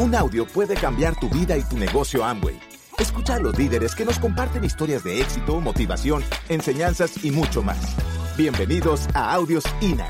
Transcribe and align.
Un 0.00 0.14
audio 0.14 0.46
puede 0.46 0.76
cambiar 0.76 1.14
tu 1.14 1.28
vida 1.28 1.58
y 1.58 1.62
tu 1.62 1.76
negocio 1.76 2.24
Amway. 2.24 2.58
Escucha 2.98 3.34
a 3.34 3.38
los 3.38 3.58
líderes 3.58 3.94
que 3.94 4.06
nos 4.06 4.18
comparten 4.18 4.64
historias 4.64 5.04
de 5.04 5.20
éxito, 5.20 5.60
motivación, 5.60 6.22
enseñanzas 6.48 7.22
y 7.22 7.30
mucho 7.30 7.62
más. 7.62 7.98
Bienvenidos 8.34 9.06
a 9.14 9.34
Audios 9.34 9.62
INA. 9.82 10.08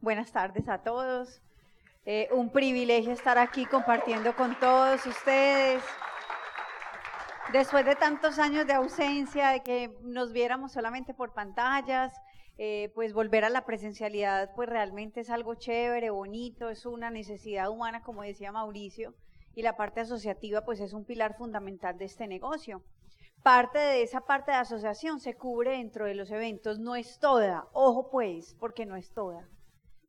Buenas 0.00 0.32
tardes 0.32 0.68
a 0.68 0.78
todos. 0.78 1.40
Eh, 2.04 2.28
un 2.32 2.50
privilegio 2.50 3.12
estar 3.12 3.38
aquí 3.38 3.64
compartiendo 3.64 4.34
con 4.34 4.58
todos 4.58 5.06
ustedes. 5.06 5.84
Después 7.52 7.86
de 7.86 7.94
tantos 7.94 8.40
años 8.40 8.66
de 8.66 8.72
ausencia, 8.72 9.50
de 9.50 9.62
que 9.62 9.96
nos 10.02 10.32
viéramos 10.32 10.72
solamente 10.72 11.14
por 11.14 11.32
pantallas, 11.32 12.12
eh, 12.58 12.90
pues 12.94 13.12
volver 13.12 13.44
a 13.44 13.50
la 13.50 13.66
presencialidad, 13.66 14.50
pues 14.54 14.68
realmente 14.68 15.20
es 15.20 15.30
algo 15.30 15.56
chévere, 15.56 16.08
bonito, 16.10 16.70
es 16.70 16.86
una 16.86 17.10
necesidad 17.10 17.68
humana, 17.70 18.02
como 18.02 18.22
decía 18.22 18.50
Mauricio, 18.50 19.14
y 19.54 19.62
la 19.62 19.76
parte 19.76 20.00
asociativa, 20.00 20.64
pues 20.64 20.80
es 20.80 20.94
un 20.94 21.04
pilar 21.04 21.36
fundamental 21.36 21.98
de 21.98 22.06
este 22.06 22.26
negocio. 22.26 22.82
Parte 23.42 23.78
de 23.78 24.02
esa 24.02 24.22
parte 24.22 24.52
de 24.52 24.56
asociación 24.56 25.20
se 25.20 25.34
cubre 25.34 25.72
dentro 25.72 26.06
de 26.06 26.14
los 26.14 26.30
eventos, 26.30 26.78
no 26.78 26.96
es 26.96 27.18
toda, 27.18 27.68
ojo 27.72 28.10
pues, 28.10 28.56
porque 28.58 28.86
no 28.86 28.96
es 28.96 29.12
toda, 29.12 29.48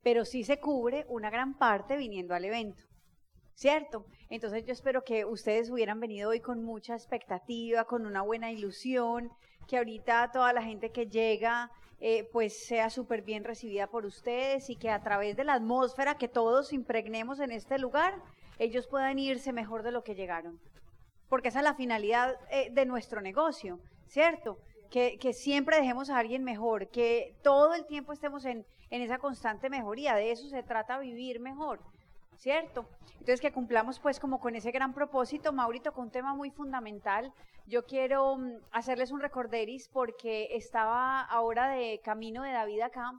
pero 0.02 0.24
sí 0.24 0.44
se 0.44 0.60
cubre 0.60 1.06
una 1.10 1.30
gran 1.30 1.58
parte 1.58 1.98
viniendo 1.98 2.34
al 2.34 2.46
evento. 2.46 2.84
¿Cierto? 3.56 4.06
Entonces 4.30 4.64
yo 4.66 4.72
espero 4.72 5.04
que 5.04 5.26
ustedes 5.26 5.72
hubieran 5.72 6.00
venido 6.00 6.30
hoy 6.30 6.40
con 6.42 6.64
mucha 6.64 6.94
expectativa, 6.94 7.86
con 7.86 8.06
una 8.06 8.22
buena 8.22 8.52
ilusión, 8.52 9.32
que 9.68 9.78
ahorita 9.78 10.32
toda 10.32 10.54
la 10.54 10.64
gente 10.64 10.92
que 10.92 11.08
llega 11.08 11.70
eh, 12.00 12.30
pues 12.32 12.68
sea 12.68 12.90
súper 12.92 13.24
bien 13.24 13.44
recibida 13.44 13.88
por 13.88 14.06
ustedes 14.06 14.70
y 14.70 14.76
que 14.76 14.92
a 14.92 15.02
través 15.02 15.36
de 15.36 15.44
la 15.44 15.54
atmósfera 15.54 16.18
que 16.18 16.28
todos 16.28 16.72
impregnemos 16.72 17.40
en 17.40 17.52
este 17.52 17.80
lugar, 17.80 18.22
ellos 18.60 18.88
puedan 18.88 19.18
irse 19.18 19.52
mejor 19.52 19.82
de 19.82 19.92
lo 19.92 20.04
que 20.04 20.14
llegaron. 20.14 20.60
Porque 21.28 21.50
esa 21.50 21.60
es 21.60 21.64
la 21.64 21.74
finalidad 21.74 22.36
eh, 22.52 22.70
de 22.72 22.86
nuestro 22.86 23.20
negocio, 23.22 23.80
¿cierto? 24.08 24.60
Que, 24.92 25.18
que, 25.18 25.34
siempre 25.34 25.78
dejemos 25.78 26.10
a 26.10 26.20
alguien 26.20 26.44
mejor, 26.44 26.88
que 26.90 27.36
todo 27.44 27.74
el 27.74 27.86
tiempo 27.88 28.14
estemos 28.14 28.46
en, 28.46 28.66
en 28.90 29.02
esa 29.02 29.18
constante 29.18 29.70
mejoría, 29.70 30.16
de 30.16 30.32
eso 30.32 30.48
se 30.48 30.64
trata 30.64 31.00
vivir 31.00 31.40
mejor. 31.40 31.82
¿Cierto? 32.38 32.88
Entonces 33.14 33.42
que 33.42 33.52
cumplamos 33.52 34.00
pues 34.00 34.20
como 34.20 34.40
con 34.40 34.56
ese 34.56 34.72
gran 34.72 34.94
propósito, 34.94 35.52
Maurito, 35.52 35.92
con 35.92 36.06
un 36.06 36.12
tema 36.12 36.34
muy 36.34 36.52
fundamental. 36.52 37.34
Yo 37.66 37.86
quiero 37.86 38.38
mm, 38.38 38.60
hacerles 38.72 39.12
un 39.12 39.20
recorderis 39.20 39.90
porque 39.90 40.50
estaba 40.52 41.22
ahora 41.22 41.70
de 41.70 42.00
camino 42.04 42.44
de 42.44 42.52
David 42.52 42.82
acá. 42.82 43.12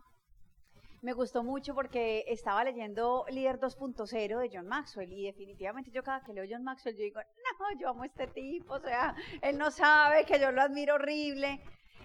Me 1.00 1.12
gustó 1.12 1.44
mucho 1.44 1.74
porque 1.74 2.24
estaba 2.26 2.64
leyendo 2.64 3.24
Líder 3.30 3.60
2.0 3.60 4.40
de 4.40 4.50
John 4.52 4.66
Maxwell 4.66 5.12
y 5.12 5.26
definitivamente 5.26 5.92
yo 5.92 6.02
cada 6.02 6.24
que 6.24 6.32
leo 6.32 6.44
John 6.48 6.64
Maxwell 6.64 6.96
yo 6.96 7.02
digo, 7.02 7.20
no, 7.20 7.80
yo 7.80 7.90
amo 7.90 8.02
este 8.02 8.26
tipo, 8.26 8.74
o 8.74 8.80
sea, 8.80 9.14
él 9.42 9.58
no 9.58 9.70
sabe 9.70 10.24
que 10.24 10.40
yo 10.40 10.50
lo 10.50 10.62
admiro 10.62 10.94
horrible. 10.94 11.60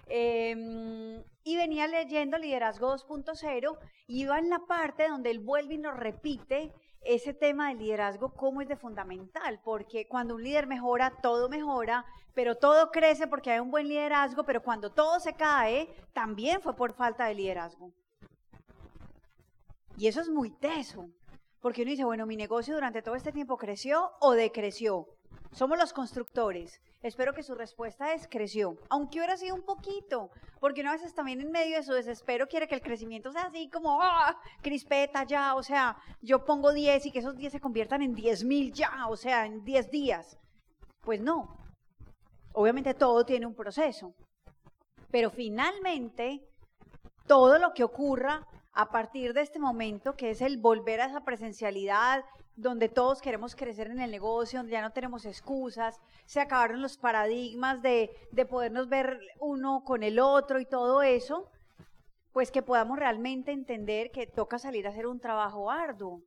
Em, 0.06 1.24
y 1.42 1.56
venía 1.56 1.88
leyendo 1.88 2.38
Liderazgo 2.38 2.94
2.0 2.94 3.78
y 4.06 4.22
iba 4.22 4.38
en 4.38 4.50
la 4.50 4.60
parte 4.60 5.08
donde 5.08 5.30
él 5.30 5.40
vuelve 5.40 5.74
y 5.74 5.78
nos 5.78 5.96
repite 5.96 6.72
ese 7.04 7.34
tema 7.34 7.68
del 7.68 7.78
liderazgo, 7.78 8.32
cómo 8.34 8.62
es 8.62 8.68
de 8.68 8.76
fundamental, 8.76 9.60
porque 9.64 10.06
cuando 10.08 10.34
un 10.34 10.42
líder 10.42 10.66
mejora, 10.66 11.12
todo 11.22 11.48
mejora, 11.48 12.04
pero 12.34 12.56
todo 12.56 12.90
crece 12.90 13.26
porque 13.26 13.50
hay 13.50 13.60
un 13.60 13.70
buen 13.70 13.88
liderazgo, 13.88 14.44
pero 14.44 14.62
cuando 14.62 14.90
todo 14.90 15.20
se 15.20 15.34
cae, 15.34 15.88
también 16.12 16.60
fue 16.60 16.74
por 16.74 16.94
falta 16.94 17.26
de 17.26 17.34
liderazgo. 17.34 17.92
Y 19.96 20.08
eso 20.08 20.20
es 20.20 20.28
muy 20.28 20.50
teso, 20.50 21.08
porque 21.60 21.82
uno 21.82 21.92
dice, 21.92 22.04
bueno, 22.04 22.26
mi 22.26 22.36
negocio 22.36 22.74
durante 22.74 23.02
todo 23.02 23.14
este 23.14 23.32
tiempo 23.32 23.56
creció 23.56 24.10
o 24.20 24.32
decreció. 24.32 25.06
Somos 25.52 25.78
los 25.78 25.92
constructores. 25.92 26.80
Espero 27.02 27.34
que 27.34 27.42
su 27.42 27.54
respuesta 27.54 28.14
es 28.14 28.26
creció, 28.28 28.78
aunque 28.88 29.18
hubiera 29.18 29.36
sido 29.36 29.54
un 29.54 29.62
poquito, 29.62 30.30
porque 30.58 30.80
una 30.80 30.92
veces 30.92 31.14
también 31.14 31.40
en 31.40 31.50
medio 31.50 31.76
de 31.76 31.82
su 31.82 31.92
desespero 31.92 32.48
quiere 32.48 32.66
que 32.66 32.74
el 32.74 32.80
crecimiento 32.80 33.30
sea 33.30 33.42
así 33.42 33.68
como, 33.68 34.00
ah, 34.00 34.40
crispeta 34.62 35.24
ya, 35.24 35.54
o 35.54 35.62
sea, 35.62 35.98
yo 36.22 36.44
pongo 36.46 36.72
10 36.72 37.04
y 37.06 37.12
que 37.12 37.18
esos 37.18 37.36
10 37.36 37.52
se 37.52 37.60
conviertan 37.60 38.00
en 38.00 38.14
10 38.14 38.44
mil 38.44 38.72
ya, 38.72 39.06
o 39.08 39.16
sea, 39.16 39.44
en 39.44 39.62
10 39.64 39.90
días. 39.90 40.38
Pues 41.02 41.20
no. 41.20 41.58
Obviamente 42.54 42.94
todo 42.94 43.26
tiene 43.26 43.44
un 43.44 43.54
proceso, 43.54 44.14
pero 45.10 45.30
finalmente 45.30 46.48
todo 47.26 47.58
lo 47.58 47.74
que 47.74 47.84
ocurra 47.84 48.46
a 48.74 48.90
partir 48.90 49.32
de 49.32 49.40
este 49.40 49.58
momento, 49.58 50.16
que 50.16 50.30
es 50.30 50.40
el 50.40 50.58
volver 50.58 51.00
a 51.00 51.06
esa 51.06 51.24
presencialidad, 51.24 52.24
donde 52.56 52.88
todos 52.88 53.20
queremos 53.20 53.54
crecer 53.54 53.88
en 53.88 54.00
el 54.00 54.10
negocio, 54.10 54.58
donde 54.58 54.72
ya 54.72 54.82
no 54.82 54.92
tenemos 54.92 55.24
excusas, 55.26 56.00
se 56.26 56.40
acabaron 56.40 56.82
los 56.82 56.98
paradigmas 56.98 57.82
de, 57.82 58.10
de 58.32 58.46
podernos 58.46 58.88
ver 58.88 59.20
uno 59.40 59.82
con 59.84 60.02
el 60.02 60.18
otro 60.18 60.60
y 60.60 60.66
todo 60.66 61.02
eso, 61.02 61.48
pues 62.32 62.50
que 62.50 62.62
podamos 62.62 62.98
realmente 62.98 63.52
entender 63.52 64.10
que 64.10 64.26
toca 64.26 64.58
salir 64.58 64.86
a 64.86 64.90
hacer 64.90 65.06
un 65.06 65.20
trabajo 65.20 65.70
arduo. 65.70 66.22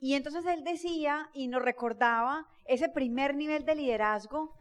Y 0.00 0.14
entonces 0.14 0.44
él 0.46 0.64
decía 0.64 1.30
y 1.34 1.46
nos 1.46 1.62
recordaba 1.62 2.46
ese 2.64 2.88
primer 2.88 3.34
nivel 3.36 3.64
de 3.64 3.76
liderazgo 3.76 4.59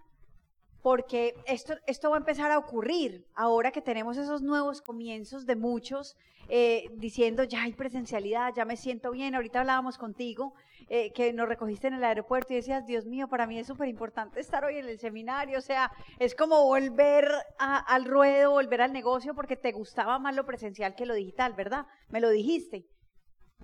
porque 0.81 1.35
esto, 1.45 1.75
esto 1.87 2.09
va 2.09 2.17
a 2.17 2.19
empezar 2.19 2.51
a 2.51 2.57
ocurrir 2.57 3.25
ahora 3.35 3.71
que 3.71 3.81
tenemos 3.81 4.17
esos 4.17 4.41
nuevos 4.41 4.81
comienzos 4.81 5.45
de 5.45 5.55
muchos 5.55 6.15
eh, 6.51 6.89
diciendo, 6.95 7.43
ya 7.43 7.61
hay 7.61 7.73
presencialidad, 7.73 8.53
ya 8.55 8.65
me 8.65 8.75
siento 8.75 9.11
bien. 9.11 9.35
Ahorita 9.35 9.59
hablábamos 9.59 9.99
contigo 9.99 10.55
eh, 10.89 11.11
que 11.13 11.31
nos 11.31 11.47
recogiste 11.47 11.87
en 11.87 11.93
el 11.93 12.03
aeropuerto 12.03 12.53
y 12.53 12.55
decías, 12.55 12.87
Dios 12.87 13.05
mío, 13.05 13.27
para 13.27 13.45
mí 13.45 13.59
es 13.59 13.67
súper 13.67 13.87
importante 13.87 14.39
estar 14.39 14.65
hoy 14.65 14.77
en 14.77 14.87
el 14.87 14.97
seminario. 14.97 15.59
O 15.59 15.61
sea, 15.61 15.91
es 16.17 16.33
como 16.33 16.65
volver 16.65 17.31
al 17.59 18.05
ruedo, 18.05 18.51
volver 18.51 18.81
al 18.81 18.93
negocio 18.93 19.35
porque 19.35 19.57
te 19.57 19.71
gustaba 19.71 20.17
más 20.17 20.35
lo 20.35 20.45
presencial 20.45 20.95
que 20.95 21.05
lo 21.05 21.13
digital, 21.13 21.53
¿verdad? 21.53 21.85
Me 22.09 22.19
lo 22.19 22.31
dijiste. 22.31 22.87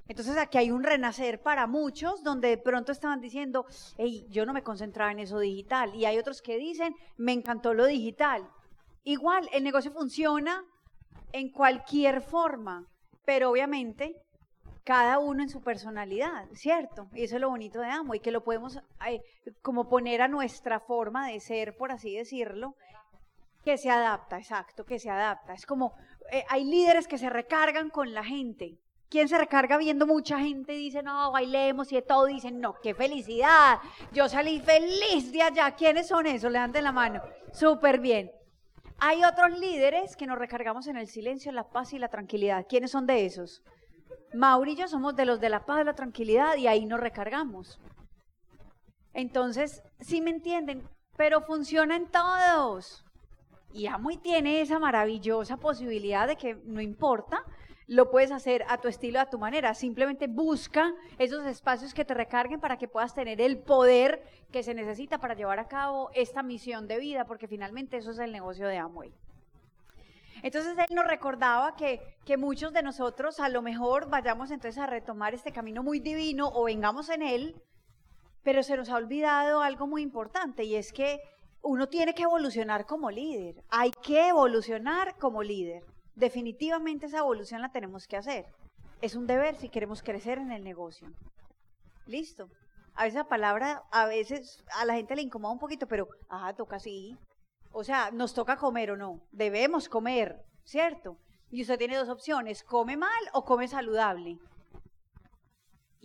Entonces 0.07 0.37
aquí 0.37 0.57
hay 0.57 0.71
un 0.71 0.83
renacer 0.83 1.41
para 1.41 1.65
muchos 1.67 2.23
donde 2.23 2.49
de 2.49 2.57
pronto 2.57 2.91
estaban 2.91 3.21
diciendo, 3.21 3.65
hey, 3.97 4.25
yo 4.29 4.45
no 4.45 4.53
me 4.53 4.63
concentraba 4.63 5.11
en 5.11 5.19
eso 5.19 5.39
digital. 5.39 5.95
Y 5.95 6.05
hay 6.05 6.17
otros 6.17 6.41
que 6.41 6.57
dicen, 6.57 6.95
me 7.17 7.31
encantó 7.31 7.73
lo 7.73 7.85
digital. 7.85 8.47
Igual, 9.03 9.49
el 9.51 9.63
negocio 9.63 9.91
funciona 9.91 10.63
en 11.31 11.49
cualquier 11.51 12.21
forma, 12.21 12.87
pero 13.25 13.49
obviamente 13.49 14.15
cada 14.83 15.17
uno 15.17 15.41
en 15.41 15.49
su 15.49 15.61
personalidad, 15.61 16.47
¿cierto? 16.53 17.09
Y 17.13 17.23
eso 17.23 17.35
es 17.35 17.41
lo 17.41 17.49
bonito 17.49 17.81
de 17.81 17.87
Amo 17.87 18.13
y 18.13 18.19
que 18.19 18.31
lo 18.31 18.43
podemos 18.43 18.77
eh, 19.07 19.21
como 19.63 19.89
poner 19.89 20.21
a 20.21 20.27
nuestra 20.27 20.79
forma 20.79 21.27
de 21.27 21.39
ser, 21.39 21.75
por 21.75 21.91
así 21.91 22.15
decirlo, 22.15 22.75
que 23.63 23.79
se 23.79 23.89
adapta, 23.89 24.37
exacto, 24.37 24.85
que 24.85 24.99
se 24.99 25.09
adapta. 25.09 25.53
Es 25.53 25.65
como, 25.65 25.93
eh, 26.31 26.45
hay 26.49 26.63
líderes 26.65 27.07
que 27.07 27.17
se 27.17 27.31
recargan 27.31 27.89
con 27.89 28.13
la 28.13 28.23
gente, 28.23 28.77
¿Quién 29.15 29.29
se 29.29 29.37
recarga 29.37 29.77
viendo 29.77 30.05
mucha 30.05 30.39
gente 30.39 30.73
y 30.73 30.77
dice, 30.77 31.01
no, 31.01 31.31
bailemos 31.31 31.89
y 31.89 31.95
de 31.95 32.01
todo? 32.01 32.25
Dicen, 32.25 32.59
no, 32.59 32.73
qué 32.83 32.93
felicidad. 32.93 33.79
Yo 34.11 34.27
salí 34.27 34.59
feliz 34.59 35.31
de 35.31 35.41
allá. 35.41 35.71
¿Quiénes 35.71 36.09
son 36.09 36.25
esos? 36.25 36.51
Levanten 36.51 36.83
la 36.83 36.91
mano. 36.91 37.21
Súper 37.53 38.01
bien. 38.01 38.29
Hay 38.97 39.23
otros 39.23 39.57
líderes 39.57 40.17
que 40.17 40.27
nos 40.27 40.37
recargamos 40.37 40.87
en 40.87 40.97
el 40.97 41.07
silencio, 41.07 41.53
la 41.53 41.69
paz 41.69 41.93
y 41.93 41.97
la 41.97 42.09
tranquilidad. 42.09 42.65
¿Quiénes 42.67 42.91
son 42.91 43.05
de 43.05 43.25
esos? 43.25 43.63
Mauri 44.33 44.73
y 44.73 44.75
yo 44.75 44.89
somos 44.89 45.15
de 45.15 45.23
los 45.23 45.39
de 45.39 45.47
la 45.47 45.65
paz, 45.65 45.83
y 45.83 45.85
la 45.85 45.95
tranquilidad 45.95 46.57
y 46.57 46.67
ahí 46.67 46.85
nos 46.85 46.99
recargamos. 46.99 47.79
Entonces, 49.13 49.81
sí 50.01 50.19
me 50.19 50.31
entienden, 50.31 50.89
pero 51.15 51.39
funciona 51.39 51.95
en 51.95 52.11
todos. 52.11 53.05
Y 53.71 53.87
Amoy 53.87 54.17
tiene 54.17 54.59
esa 54.59 54.77
maravillosa 54.77 55.55
posibilidad 55.55 56.27
de 56.27 56.35
que 56.35 56.55
no 56.65 56.81
importa, 56.81 57.45
lo 57.87 58.09
puedes 58.09 58.31
hacer 58.31 58.65
a 58.67 58.79
tu 58.79 58.87
estilo, 58.87 59.19
a 59.19 59.29
tu 59.29 59.37
manera. 59.37 59.73
Simplemente 59.73 60.27
busca 60.27 60.93
esos 61.17 61.45
espacios 61.45 61.93
que 61.93 62.05
te 62.05 62.13
recarguen 62.13 62.59
para 62.59 62.77
que 62.77 62.87
puedas 62.87 63.13
tener 63.13 63.41
el 63.41 63.59
poder 63.59 64.23
que 64.51 64.63
se 64.63 64.73
necesita 64.73 65.19
para 65.19 65.35
llevar 65.35 65.59
a 65.59 65.67
cabo 65.67 66.09
esta 66.13 66.41
misión 66.41 66.87
de 66.87 66.99
vida, 66.99 67.25
porque 67.25 67.47
finalmente 67.47 67.97
eso 67.97 68.11
es 68.11 68.19
el 68.19 68.31
negocio 68.31 68.67
de 68.67 68.77
Amway. 68.77 69.13
Entonces 70.41 70.77
él 70.77 70.95
nos 70.95 71.07
recordaba 71.07 71.75
que, 71.75 72.01
que 72.25 72.37
muchos 72.37 72.73
de 72.73 72.83
nosotros 72.83 73.39
a 73.39 73.49
lo 73.49 73.61
mejor 73.61 74.09
vayamos 74.09 74.51
entonces 74.51 74.81
a 74.81 74.85
retomar 74.85 75.33
este 75.33 75.51
camino 75.51 75.81
muy 75.81 75.99
divino 75.99 76.49
o 76.53 76.65
vengamos 76.65 77.09
en 77.09 77.21
él, 77.21 77.61
pero 78.43 78.61
se 78.61 78.77
nos 78.77 78.89
ha 78.89 78.95
olvidado 78.95 79.61
algo 79.61 79.87
muy 79.87 80.01
importante 80.01 80.63
y 80.63 80.75
es 80.75 80.91
que 80.91 81.19
uno 81.61 81.87
tiene 81.87 82.13
que 82.13 82.23
evolucionar 82.23 82.85
como 82.85 83.09
líder. 83.09 83.63
Hay 83.69 83.91
que 84.03 84.27
evolucionar 84.27 85.17
como 85.17 85.41
líder 85.41 85.83
definitivamente 86.15 87.05
esa 87.05 87.19
evolución 87.19 87.61
la 87.61 87.71
tenemos 87.71 88.07
que 88.07 88.17
hacer. 88.17 88.45
Es 89.01 89.15
un 89.15 89.27
deber 89.27 89.55
si 89.55 89.69
queremos 89.69 90.01
crecer 90.01 90.37
en 90.37 90.51
el 90.51 90.63
negocio. 90.63 91.09
Listo. 92.05 92.49
A 92.95 93.03
veces 93.03 93.15
la 93.15 93.27
palabra, 93.27 93.83
a 93.91 94.05
veces 94.05 94.63
a 94.75 94.85
la 94.85 94.95
gente 94.95 95.15
le 95.15 95.21
incomoda 95.21 95.53
un 95.53 95.59
poquito, 95.59 95.85
pero, 95.87 96.07
ajá, 96.29 96.53
toca 96.53 96.77
así. 96.77 97.17
O 97.71 97.83
sea, 97.83 98.09
nos 98.11 98.33
toca 98.33 98.55
comer 98.55 98.91
o 98.91 98.97
no. 98.97 99.19
Debemos 99.31 99.89
comer, 99.89 100.45
¿cierto? 100.63 101.17
Y 101.51 101.61
usted 101.61 101.77
tiene 101.77 101.97
dos 101.97 102.09
opciones, 102.09 102.63
come 102.63 102.95
mal 102.95 103.09
o 103.33 103.43
come 103.43 103.67
saludable. 103.67 104.37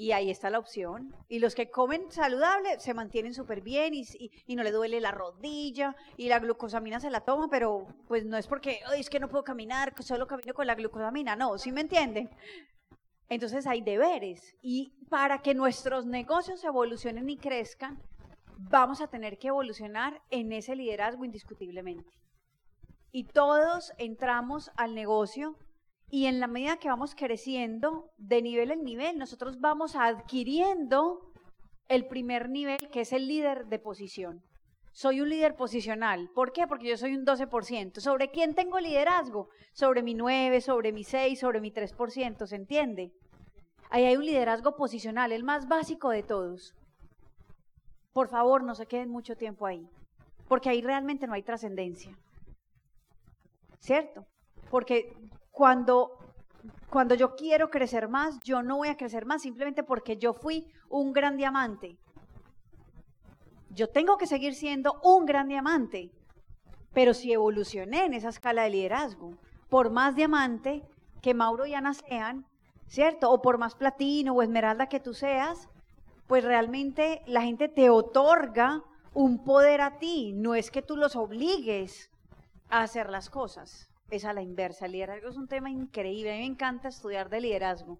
Y 0.00 0.12
ahí 0.12 0.30
está 0.30 0.48
la 0.48 0.58
opción. 0.58 1.14
Y 1.28 1.40
los 1.40 1.54
que 1.54 1.70
comen 1.70 2.10
saludable 2.10 2.80
se 2.80 2.94
mantienen 2.94 3.34
súper 3.34 3.60
bien 3.60 3.92
y, 3.92 4.56
no 4.56 4.62
le 4.62 4.72
duele 4.72 4.98
la 4.98 5.10
rodilla 5.10 5.94
y 6.16 6.30
la 6.30 6.38
glucosamina 6.38 6.98
se 6.98 7.10
la 7.10 7.20
toma, 7.20 7.48
pero 7.50 7.86
pues 8.08 8.24
no 8.24 8.38
es 8.38 8.46
porque, 8.46 8.80
es 8.96 9.10
que 9.10 9.20
no 9.20 9.28
puedo 9.28 9.44
caminar, 9.44 9.92
solo 10.02 10.26
camino 10.26 10.54
con 10.54 10.66
la 10.66 10.74
glucosamina. 10.74 11.36
No, 11.36 11.58
¿sí 11.58 11.70
me 11.70 11.82
entienden? 11.82 12.30
Entonces 13.28 13.66
hay 13.66 13.82
deberes. 13.82 14.56
Y 14.62 14.94
para 15.10 15.42
que 15.42 15.52
nuestros 15.52 16.06
negocios 16.06 16.64
evolucionen 16.64 17.28
y 17.28 17.36
crezcan, 17.36 18.02
vamos 18.56 19.02
a 19.02 19.08
tener 19.08 19.36
que 19.36 19.48
evolucionar 19.48 20.22
en 20.30 20.54
ese 20.54 20.76
liderazgo 20.76 21.26
indiscutiblemente. 21.26 22.08
Y 23.12 23.24
todos 23.24 23.92
entramos 23.98 24.70
al 24.78 24.94
negocio 24.94 25.58
y 26.10 26.26
en 26.26 26.40
la 26.40 26.48
medida 26.48 26.78
que 26.78 26.88
vamos 26.88 27.14
creciendo 27.14 28.10
de 28.18 28.42
nivel 28.42 28.72
en 28.72 28.82
nivel, 28.82 29.16
nosotros 29.16 29.60
vamos 29.60 29.94
adquiriendo 29.94 31.32
el 31.88 32.06
primer 32.06 32.48
nivel, 32.48 32.78
que 32.90 33.02
es 33.02 33.12
el 33.12 33.28
líder 33.28 33.66
de 33.66 33.78
posición. 33.78 34.42
Soy 34.92 35.20
un 35.20 35.28
líder 35.28 35.54
posicional. 35.54 36.28
¿Por 36.34 36.52
qué? 36.52 36.66
Porque 36.66 36.88
yo 36.88 36.96
soy 36.96 37.14
un 37.14 37.24
12%. 37.24 38.00
¿Sobre 38.00 38.30
quién 38.30 38.54
tengo 38.54 38.80
liderazgo? 38.80 39.48
Sobre 39.72 40.02
mi 40.02 40.14
9, 40.14 40.60
sobre 40.60 40.92
mi 40.92 41.04
6, 41.04 41.38
sobre 41.38 41.60
mi 41.60 41.70
3%, 41.70 42.46
¿se 42.46 42.56
entiende? 42.56 43.12
Ahí 43.88 44.04
hay 44.04 44.16
un 44.16 44.24
liderazgo 44.24 44.74
posicional, 44.76 45.30
el 45.30 45.44
más 45.44 45.68
básico 45.68 46.10
de 46.10 46.24
todos. 46.24 46.74
Por 48.12 48.28
favor, 48.28 48.64
no 48.64 48.74
se 48.74 48.86
queden 48.86 49.10
mucho 49.10 49.36
tiempo 49.36 49.66
ahí, 49.66 49.88
porque 50.48 50.68
ahí 50.68 50.82
realmente 50.82 51.28
no 51.28 51.34
hay 51.34 51.44
trascendencia. 51.44 52.16
¿Cierto? 53.78 54.26
Porque 54.70 55.12
cuando, 55.50 56.18
cuando 56.88 57.14
yo 57.14 57.34
quiero 57.34 57.70
crecer 57.70 58.08
más, 58.08 58.40
yo 58.40 58.62
no 58.62 58.78
voy 58.78 58.88
a 58.88 58.96
crecer 58.96 59.26
más 59.26 59.42
simplemente 59.42 59.82
porque 59.82 60.16
yo 60.16 60.32
fui 60.32 60.66
un 60.88 61.12
gran 61.12 61.36
diamante. 61.36 61.98
Yo 63.70 63.88
tengo 63.88 64.16
que 64.16 64.26
seguir 64.26 64.54
siendo 64.54 65.00
un 65.02 65.26
gran 65.26 65.48
diamante, 65.48 66.10
pero 66.92 67.14
si 67.14 67.32
evolucioné 67.32 68.04
en 68.04 68.14
esa 68.14 68.30
escala 68.30 68.62
de 68.64 68.70
liderazgo, 68.70 69.34
por 69.68 69.90
más 69.90 70.16
diamante 70.16 70.82
que 71.22 71.34
Mauro 71.34 71.66
y 71.66 71.74
Ana 71.74 71.94
sean, 71.94 72.46
¿cierto? 72.88 73.30
O 73.30 73.40
por 73.40 73.58
más 73.58 73.76
platino 73.76 74.34
o 74.34 74.42
esmeralda 74.42 74.88
que 74.88 74.98
tú 74.98 75.14
seas, 75.14 75.68
pues 76.26 76.42
realmente 76.42 77.22
la 77.26 77.42
gente 77.42 77.68
te 77.68 77.90
otorga 77.90 78.82
un 79.14 79.44
poder 79.44 79.80
a 79.80 79.98
ti, 79.98 80.32
no 80.32 80.54
es 80.54 80.70
que 80.70 80.82
tú 80.82 80.96
los 80.96 81.16
obligues 81.16 82.10
a 82.68 82.82
hacer 82.82 83.10
las 83.10 83.28
cosas 83.28 83.89
es 84.10 84.24
a 84.24 84.32
la 84.32 84.42
inversa. 84.42 84.86
El 84.86 84.92
liderazgo 84.92 85.28
es 85.28 85.36
un 85.36 85.48
tema 85.48 85.70
increíble. 85.70 86.30
A 86.30 86.34
mí 86.34 86.40
me 86.40 86.46
encanta 86.46 86.88
estudiar 86.88 87.30
de 87.30 87.40
liderazgo. 87.40 87.98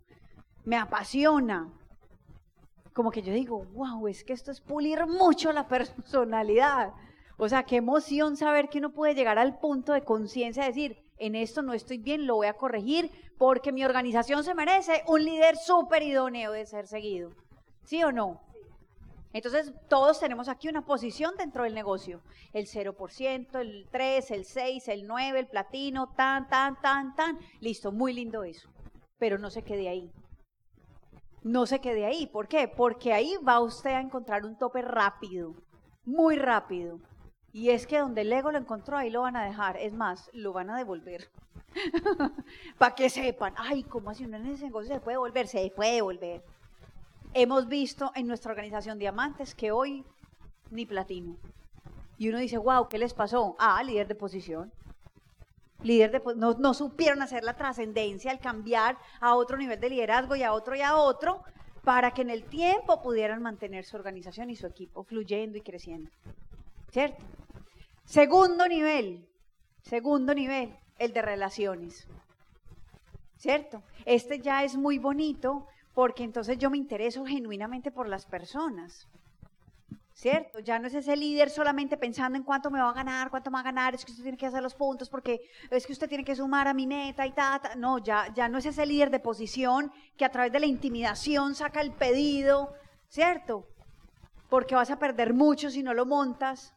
Me 0.65 0.77
apasiona. 0.77 1.73
Como 2.93 3.11
que 3.11 3.23
yo 3.23 3.33
digo, 3.33 3.65
wow, 3.73 4.09
es 4.09 4.25
que 4.25 4.33
esto 4.33 4.51
es 4.51 4.61
pulir 4.61 5.07
mucho 5.07 5.53
la 5.53 5.69
personalidad. 5.69 6.93
O 7.37 7.49
sea, 7.49 7.63
qué 7.63 7.77
emoción 7.77 8.37
saber 8.37 8.69
que 8.69 8.79
uno 8.79 8.93
puede 8.93 9.15
llegar 9.15 9.39
al 9.39 9.59
punto 9.59 9.93
de 9.93 10.05
conciencia, 10.05 10.65
decir, 10.65 11.03
en 11.17 11.35
esto 11.35 11.63
no 11.63 11.73
estoy 11.73 11.99
bien, 11.99 12.27
lo 12.27 12.37
voy 12.37 12.49
a 12.49 12.55
corregir, 12.55 13.11
porque 13.39 13.73
mi 13.73 13.85
organización 13.85 14.45
se 14.45 14.55
merece 14.55 15.03
un 15.07 15.25
líder 15.25 15.57
súper 15.57 16.03
idóneo 16.03 16.53
de 16.53 16.67
ser 16.67 16.87
seguido. 16.87 17.31
¿Sí 17.85 18.03
o 18.05 18.13
no? 18.13 18.41
Entonces, 19.33 19.73
todos 19.89 20.19
tenemos 20.19 20.49
aquí 20.49 20.69
una 20.69 20.85
posición 20.85 21.37
dentro 21.37 21.63
del 21.65 21.75
negocio. 21.75 22.21
El 22.53 22.67
0%, 22.67 23.61
el 23.61 23.87
3, 23.91 24.31
el 24.33 24.45
6, 24.45 24.89
el 24.89 25.07
9, 25.07 25.39
el 25.39 25.47
platino, 25.47 26.13
tan, 26.17 26.49
tan, 26.49 26.81
tan, 26.81 27.15
tan. 27.15 27.39
Listo, 27.61 27.93
muy 27.93 28.13
lindo 28.13 28.43
eso. 28.43 28.69
Pero 29.19 29.39
no 29.39 29.51
se 29.51 29.63
quede 29.63 29.89
ahí. 29.89 30.11
No 31.43 31.67
se 31.67 31.81
quede 31.81 32.07
ahí. 32.07 32.27
¿Por 32.27 32.49
qué? 32.49 32.67
Porque 32.69 33.13
ahí 33.13 33.37
va 33.47 33.61
usted 33.61 33.91
a 33.91 34.01
encontrar 34.01 34.45
un 34.45 34.59
tope 34.59 34.83
rápido, 34.83 35.55
muy 36.05 36.37
rápido. 36.37 36.99
Y 37.53 37.71
es 37.71 37.87
que 37.87 37.99
donde 37.99 38.21
el 38.23 38.33
ego 38.33 38.53
lo 38.53 38.59
encontró, 38.59 38.97
ahí 38.97 39.11
lo 39.11 39.23
van 39.23 39.37
a 39.37 39.45
dejar. 39.45 39.77
Es 39.77 39.93
más, 39.93 40.29
lo 40.33 40.53
van 40.53 40.71
a 40.71 40.77
devolver. 40.77 41.31
Para 42.79 42.95
que 42.95 43.09
sepan, 43.09 43.55
ay, 43.57 43.85
¿cómo 43.85 44.11
así 44.11 44.25
uno 44.25 44.37
en 44.37 44.47
ese 44.47 44.65
negocio 44.65 44.95
se 44.95 45.01
puede 45.01 45.17
volver? 45.17 45.47
Se 45.47 45.71
puede 45.75 46.03
volver. 46.03 46.43
Hemos 47.33 47.69
visto 47.69 48.11
en 48.15 48.27
nuestra 48.27 48.51
organización 48.51 48.99
diamantes 48.99 49.55
que 49.55 49.71
hoy 49.71 50.05
ni 50.71 50.87
platino. 50.87 51.37
Y 52.19 52.29
uno 52.29 52.39
dice, 52.39 52.59
wow, 52.59 52.89
¿qué 52.89 52.99
les 52.99 53.15
pasó? 53.15 53.57
Ah, 53.59 53.83
líder 53.83 54.09
de 54.09 54.15
posición. 54.15 54.73
Líder 55.83 56.11
de, 56.11 56.23
no, 56.37 56.55
no 56.55 56.75
supieron 56.75 57.23
hacer 57.23 57.45
la 57.45 57.57
trascendencia 57.57 58.31
al 58.31 58.41
cambiar 58.41 58.99
a 59.21 59.35
otro 59.35 59.57
nivel 59.57 59.81
de 59.81 59.91
liderazgo 59.91 60.37
y 60.37 60.43
a 60.43 60.53
otro 60.53 60.75
y 60.75 60.83
a 60.83 60.97
otro 60.97 61.43
para 61.85 62.11
que 62.11 62.23
en 62.23 62.31
el 62.31 62.45
tiempo 62.45 63.01
pudieran 63.01 63.43
mantener 63.43 63.85
su 63.85 63.97
organización 63.97 64.51
y 64.51 64.57
su 64.57 64.67
equipo 64.67 65.05
fluyendo 65.05 65.57
y 65.57 65.63
creciendo. 65.63 66.11
¿Cierto? 66.91 67.25
Segundo 68.05 68.67
nivel, 68.67 69.27
segundo 69.83 70.35
nivel, 70.35 70.77
el 70.99 71.13
de 71.13 71.23
relaciones. 71.23 72.07
¿Cierto? 73.39 73.83
Este 74.05 74.41
ya 74.41 74.65
es 74.65 74.77
muy 74.77 74.99
bonito 74.99 75.67
porque 76.01 76.25
entonces 76.25 76.57
yo 76.57 76.71
me 76.71 76.79
intereso 76.79 77.27
genuinamente 77.27 77.91
por 77.91 78.09
las 78.09 78.25
personas. 78.25 79.07
¿Cierto? 80.15 80.59
Ya 80.61 80.79
no 80.79 80.87
es 80.87 80.95
ese 80.95 81.15
líder 81.15 81.51
solamente 81.51 81.99
pensando 81.99 82.39
en 82.39 82.43
cuánto 82.43 82.71
me 82.71 82.81
va 82.81 82.89
a 82.89 82.95
ganar, 82.95 83.29
cuánto 83.29 83.51
me 83.51 83.57
va 83.57 83.61
a 83.61 83.65
ganar, 83.65 83.95
es 83.95 84.07
que 84.07 84.13
usted 84.13 84.23
tiene 84.23 84.39
que 84.39 84.47
hacer 84.47 84.63
los 84.63 84.75
puntos 84.75 85.11
porque 85.11 85.43
es 85.69 85.87
que 85.87 85.93
usted 85.93 86.09
tiene 86.09 86.25
que 86.25 86.35
sumar 86.35 86.69
a 86.69 86.73
mi 86.73 86.87
meta 86.87 87.27
y 87.27 87.33
tal. 87.33 87.61
No, 87.77 87.99
ya, 87.99 88.33
ya 88.33 88.49
no 88.49 88.57
es 88.57 88.65
ese 88.65 88.87
líder 88.87 89.11
de 89.11 89.21
posición 89.21 89.93
que 90.17 90.25
a 90.25 90.31
través 90.31 90.51
de 90.53 90.61
la 90.61 90.65
intimidación 90.65 91.55
saca 91.55 91.83
el 91.83 91.93
pedido, 91.93 92.73
¿cierto? 93.11 93.67
Porque 94.49 94.75
vas 94.75 94.91
a 94.91 94.99
perder 94.99 95.35
mucho 95.35 95.69
si 95.69 95.83
no 95.83 95.93
lo 95.93 96.07
montas 96.07 96.75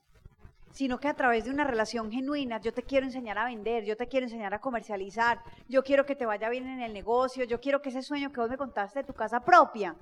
sino 0.74 1.00
que 1.00 1.08
a 1.08 1.14
través 1.14 1.46
de 1.46 1.52
una 1.52 1.64
relación 1.64 2.12
genuina, 2.12 2.60
yo 2.60 2.74
te 2.74 2.81
quiero 2.81 3.06
enseñar 3.06 3.38
a 3.38 3.46
vender, 3.46 3.86
yo 3.86 3.96
te 3.96 4.08
quiero 4.08 4.25
enseñar 4.25 4.56
a 4.56 4.60
comercializar, 4.60 5.40
yo 5.70 5.84
quiero 5.84 6.06
que 6.06 6.16
te 6.16 6.25
vaya 6.25 6.50
bien 6.50 6.68
en 6.68 6.81
el 6.81 6.94
negocio, 6.94 7.46
yo 7.46 7.62
quiero 7.62 7.81
que 7.81 7.90
ese 7.90 8.02
sueño 8.02 8.31
que 8.31 8.42
vos 8.42 8.50
me 8.50 8.58
contaste 8.58 9.00
de 9.00 9.06
tu 9.06 9.14
casa 9.14 9.40
propia, 9.40 9.96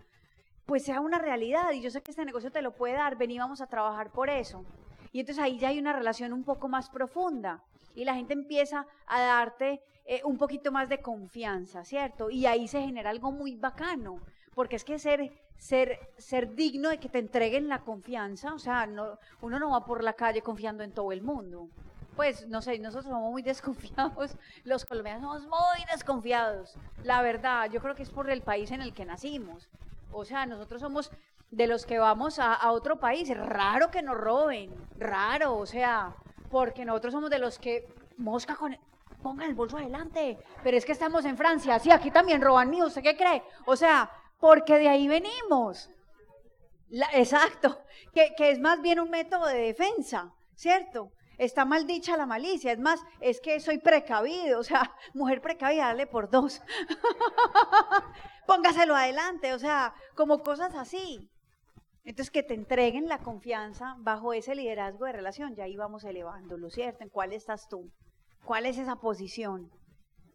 pues 0.65 0.85
sea 0.85 1.01
una 1.01 1.19
realidad 1.19 1.71
y 1.73 1.81
yo 1.81 1.91
sé 1.91 2.01
que 2.01 2.11
este 2.11 2.23
negocio 2.23 2.51
te 2.51 2.61
lo 2.61 2.71
puede 2.71 2.93
dar, 2.93 3.17
veníamos 3.17 3.59
a 3.59 3.67
trabajar 3.67 4.11
por 4.11 4.29
eso. 4.29 4.63
Y 5.11 5.19
entonces 5.19 5.43
ahí 5.43 5.59
ya 5.59 5.67
hay 5.67 5.77
una 5.77 5.91
relación 5.91 6.31
un 6.31 6.45
poco 6.45 6.69
más 6.69 6.89
profunda 6.89 7.61
y 7.93 8.05
la 8.05 8.15
gente 8.15 8.33
empieza 8.33 8.87
a 9.07 9.21
darte 9.21 9.81
eh, 10.05 10.21
un 10.23 10.37
poquito 10.37 10.71
más 10.71 10.87
de 10.87 11.01
confianza, 11.01 11.83
¿cierto? 11.83 12.29
Y 12.29 12.45
ahí 12.45 12.69
se 12.69 12.79
genera 12.79 13.09
algo 13.09 13.33
muy 13.33 13.57
bacano, 13.57 14.21
porque 14.55 14.77
es 14.77 14.85
que 14.85 14.99
ser, 14.99 15.33
ser, 15.61 15.99
ser 16.17 16.55
digno 16.55 16.89
de 16.89 16.97
que 16.97 17.07
te 17.07 17.19
entreguen 17.19 17.69
la 17.69 17.81
confianza, 17.81 18.51
o 18.51 18.57
sea, 18.57 18.87
no, 18.87 19.19
uno 19.41 19.59
no 19.59 19.69
va 19.69 19.85
por 19.85 20.03
la 20.03 20.13
calle 20.13 20.41
confiando 20.41 20.83
en 20.83 20.91
todo 20.91 21.11
el 21.11 21.21
mundo. 21.21 21.69
Pues 22.15 22.47
no 22.47 22.63
sé, 22.63 22.79
nosotros 22.79 23.05
somos 23.05 23.29
muy 23.29 23.41
desconfiados, 23.53 24.35
los 24.63 24.85
colombianos 24.85 25.21
somos 25.21 25.47
muy 25.47 25.85
desconfiados. 25.91 26.73
La 27.03 27.21
verdad, 27.21 27.69
yo 27.69 27.79
creo 27.79 27.93
que 27.93 28.01
es 28.01 28.09
por 28.09 28.31
el 28.31 28.41
país 28.41 28.71
en 28.71 28.81
el 28.81 28.91
que 28.91 29.05
nacimos. 29.05 29.69
O 30.11 30.25
sea, 30.25 30.47
nosotros 30.47 30.81
somos 30.81 31.11
de 31.51 31.67
los 31.67 31.85
que 31.85 31.99
vamos 31.99 32.39
a, 32.39 32.71
otro 32.71 32.99
país, 32.99 33.29
raro 33.37 33.91
que 33.91 34.01
nos 34.01 34.17
roben, 34.17 34.73
raro, 34.97 35.55
o 35.57 35.67
sea, 35.67 36.15
porque 36.49 36.85
nosotros 36.85 37.13
somos 37.13 37.29
de 37.29 37.37
los 37.37 37.59
que 37.59 37.87
mosca 38.17 38.55
con 38.55 38.75
pongan 39.21 39.49
el 39.49 39.55
bolso 39.55 39.77
adelante, 39.77 40.39
pero 40.63 40.75
es 40.75 40.83
que 40.83 40.93
estamos 40.93 41.23
en 41.25 41.37
Francia, 41.37 41.77
sí, 41.77 41.91
aquí 41.91 42.09
también 42.09 42.41
roban 42.41 42.71
mío, 42.71 42.87
¿usted 42.87 43.03
qué 43.03 43.15
cree? 43.15 43.43
O 43.65 43.75
sea, 43.75 44.09
porque 44.41 44.79
de 44.79 44.89
ahí 44.89 45.07
venimos. 45.07 45.89
exacto, 47.13 47.79
que, 48.13 48.33
es 48.37 48.59
más 48.59 48.81
bien 48.81 48.99
un 48.99 49.09
método 49.09 49.45
de 49.45 49.59
defensa, 49.59 50.33
¿cierto? 50.55 51.11
Está 51.37 51.63
mal 51.63 51.87
dicha 51.87 52.17
la 52.17 52.25
malicia, 52.25 52.73
es 52.73 52.79
más, 52.79 53.01
es 53.21 53.39
que 53.39 53.59
soy 53.59 53.77
precavido, 53.77 54.59
o 54.59 54.63
sea, 54.63 54.93
mujer 55.13 55.41
precavida, 55.41 55.85
dale 55.85 56.07
por 56.07 56.29
dos. 56.29 56.61
Póngaselo 58.47 58.95
adelante, 58.95 59.53
o 59.53 59.59
sea, 59.59 59.93
como 60.15 60.41
cosas 60.41 60.75
así. 60.75 61.29
Entonces, 62.03 62.31
que 62.31 62.43
te 62.43 62.55
entreguen 62.55 63.07
la 63.07 63.19
confianza 63.19 63.95
bajo 63.99 64.33
ese 64.33 64.55
liderazgo 64.55 65.05
de 65.05 65.13
relación, 65.13 65.55
ya 65.55 65.65
ahí 65.65 65.75
vamos 65.75 66.03
elevándolo, 66.03 66.69
¿cierto? 66.71 67.03
¿En 67.03 67.09
cuál 67.09 67.31
estás 67.31 67.69
tú? 67.69 67.91
¿Cuál 68.43 68.65
es 68.65 68.79
esa 68.79 68.95
posición? 68.95 69.71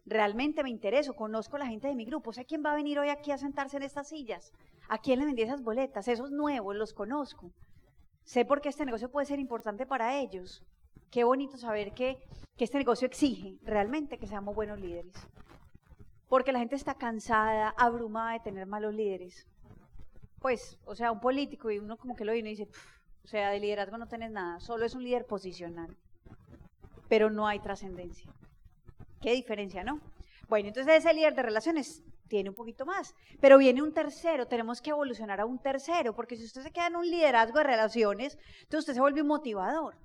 Realmente 0.07 0.63
me 0.63 0.69
intereso, 0.69 1.13
conozco 1.13 1.57
a 1.57 1.59
la 1.59 1.67
gente 1.67 1.87
de 1.87 1.95
mi 1.95 2.05
grupo, 2.05 2.31
sé 2.31 2.45
quién 2.45 2.63
va 2.65 2.71
a 2.71 2.75
venir 2.75 2.97
hoy 2.97 3.09
aquí 3.09 3.31
a 3.31 3.37
sentarse 3.37 3.77
en 3.77 3.83
estas 3.83 4.07
sillas, 4.07 4.53
a 4.87 4.97
quién 4.97 5.19
le 5.19 5.25
vendí 5.25 5.41
esas 5.41 5.61
boletas, 5.61 6.07
esos 6.07 6.31
nuevos, 6.31 6.75
los 6.75 6.93
conozco. 6.93 7.51
Sé 8.23 8.45
por 8.45 8.61
qué 8.61 8.69
este 8.69 8.85
negocio 8.85 9.11
puede 9.11 9.25
ser 9.25 9.39
importante 9.39 9.85
para 9.85 10.17
ellos. 10.19 10.63
Qué 11.11 11.23
bonito 11.23 11.57
saber 11.57 11.93
que, 11.93 12.17
que 12.57 12.63
este 12.63 12.77
negocio 12.77 13.05
exige 13.05 13.57
realmente 13.63 14.17
que 14.17 14.27
seamos 14.27 14.55
buenos 14.55 14.79
líderes. 14.79 15.13
Porque 16.29 16.51
la 16.51 16.59
gente 16.59 16.75
está 16.75 16.95
cansada, 16.95 17.73
abrumada 17.77 18.33
de 18.33 18.39
tener 18.39 18.65
malos 18.65 18.93
líderes. 18.93 19.45
Pues, 20.39 20.77
o 20.85 20.95
sea, 20.95 21.11
un 21.11 21.19
político 21.19 21.71
y 21.71 21.79
uno 21.79 21.97
como 21.97 22.15
que 22.15 22.25
lo 22.25 22.33
viene 22.33 22.49
y 22.51 22.55
dice, 22.55 22.69
o 23.23 23.27
sea, 23.27 23.49
de 23.49 23.59
liderazgo 23.59 23.97
no 23.97 24.07
tenés 24.07 24.31
nada, 24.31 24.59
solo 24.59 24.85
es 24.85 24.95
un 24.95 25.03
líder 25.03 25.25
posicional. 25.25 25.95
Pero 27.07 27.29
no 27.29 27.47
hay 27.47 27.59
trascendencia. 27.59 28.31
Qué 29.21 29.33
diferencia, 29.33 29.83
¿no? 29.83 29.99
Bueno, 30.47 30.69
entonces 30.69 30.95
ese 30.95 31.13
líder 31.13 31.35
de 31.35 31.43
relaciones 31.43 32.03
tiene 32.27 32.49
un 32.49 32.55
poquito 32.55 32.85
más, 32.85 33.15
pero 33.41 33.57
viene 33.57 33.81
un 33.81 33.93
tercero, 33.93 34.47
tenemos 34.47 34.81
que 34.81 34.91
evolucionar 34.91 35.41
a 35.41 35.45
un 35.45 35.59
tercero, 35.59 36.13
porque 36.15 36.35
si 36.35 36.45
usted 36.45 36.61
se 36.61 36.71
queda 36.71 36.87
en 36.87 36.95
un 36.95 37.09
liderazgo 37.09 37.57
de 37.57 37.63
relaciones, 37.63 38.37
entonces 38.63 38.79
usted 38.79 38.93
se 38.93 39.01
vuelve 39.01 39.21
un 39.21 39.27
motivador. 39.27 39.97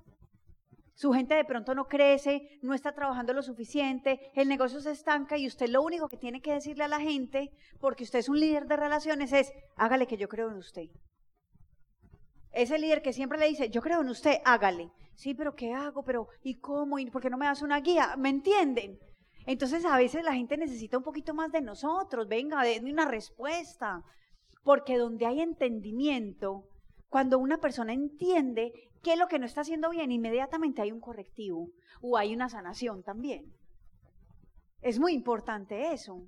Su 0.95 1.11
gente 1.11 1.33
de 1.33 1.43
pronto 1.43 1.73
no 1.73 1.85
crece, 1.85 2.59
no 2.61 2.73
está 2.73 2.93
trabajando 2.93 3.33
lo 3.33 3.41
suficiente, 3.41 4.31
el 4.35 4.47
negocio 4.47 4.79
se 4.79 4.91
estanca 4.91 5.37
y 5.37 5.47
usted 5.47 5.67
lo 5.69 5.81
único 5.81 6.07
que 6.07 6.17
tiene 6.17 6.41
que 6.41 6.53
decirle 6.53 6.83
a 6.83 6.87
la 6.87 6.99
gente, 6.99 7.51
porque 7.79 8.03
usted 8.03 8.19
es 8.19 8.29
un 8.29 8.39
líder 8.39 8.67
de 8.67 8.77
relaciones, 8.77 9.33
es 9.33 9.51
hágale 9.75 10.05
que 10.07 10.17
yo 10.17 10.27
creo 10.27 10.49
en 10.49 10.57
usted. 10.57 10.89
Ese 12.51 12.77
líder 12.77 13.01
que 13.01 13.13
siempre 13.13 13.39
le 13.39 13.47
dice, 13.47 13.69
yo 13.69 13.81
creo 13.81 14.01
en 14.01 14.09
usted, 14.09 14.37
hágale. 14.45 14.91
Sí, 15.15 15.33
pero 15.33 15.55
¿qué 15.55 15.73
hago? 15.73 16.03
Pero 16.03 16.27
¿y 16.41 16.55
cómo? 16.55 16.99
¿Y 16.99 17.09
por 17.09 17.21
qué 17.21 17.29
no 17.29 17.37
me 17.37 17.45
das 17.45 17.61
una 17.61 17.79
guía? 17.79 18.15
¿Me 18.17 18.29
entienden? 18.29 18.99
Entonces 19.45 19.85
a 19.85 19.97
veces 19.97 20.23
la 20.23 20.33
gente 20.33 20.57
necesita 20.57 20.97
un 20.97 21.03
poquito 21.03 21.33
más 21.33 21.51
de 21.51 21.61
nosotros, 21.61 22.27
venga, 22.27 22.63
denme 22.63 22.91
una 22.91 23.05
respuesta. 23.05 24.03
Porque 24.63 24.97
donde 24.97 25.25
hay 25.25 25.41
entendimiento, 25.41 26.63
cuando 27.09 27.37
una 27.37 27.57
persona 27.57 27.93
entiende 27.93 28.71
qué 29.03 29.13
es 29.13 29.19
lo 29.19 29.27
que 29.27 29.37
no 29.37 29.45
está 29.45 29.61
haciendo 29.61 29.89
bien, 29.89 30.11
inmediatamente 30.11 30.81
hay 30.81 30.91
un 30.91 31.01
correctivo 31.01 31.67
o 32.01 32.17
hay 32.17 32.33
una 32.33 32.49
sanación 32.49 33.03
también. 33.03 33.53
Es 34.81 34.99
muy 34.99 35.13
importante 35.13 35.91
eso, 35.91 36.25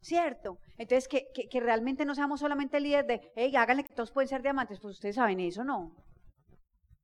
¿cierto? 0.00 0.58
Entonces, 0.78 1.08
que, 1.08 1.26
que, 1.48 1.60
realmente 1.60 2.04
no 2.04 2.14
seamos 2.14 2.40
solamente 2.40 2.80
líderes 2.80 3.06
de, 3.06 3.32
hey, 3.34 3.54
háganle 3.56 3.84
que 3.84 3.94
todos 3.94 4.12
pueden 4.12 4.28
ser 4.28 4.42
diamantes, 4.42 4.80
pues 4.80 4.94
ustedes 4.94 5.16
saben 5.16 5.40
eso, 5.40 5.64
¿no? 5.64 5.94